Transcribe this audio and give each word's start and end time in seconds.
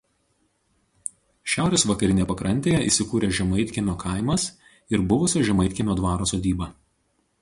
Šiaurės 1.55 1.83
vakarinėje 1.91 2.27
pakrantėje 2.31 2.79
įsikūręs 2.87 3.37
Žemaitkiemio 3.41 3.95
kaimas 4.05 4.47
ir 4.95 5.05
buvusio 5.13 5.45
Žemaitkiemio 5.51 5.99
dvaro 6.01 6.29
sodyba. 6.33 6.73